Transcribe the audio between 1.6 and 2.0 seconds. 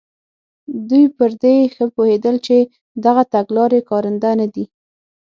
ښه